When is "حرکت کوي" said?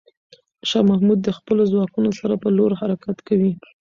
2.81-3.51